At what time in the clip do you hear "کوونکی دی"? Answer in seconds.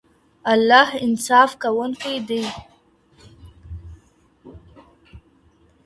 1.63-2.41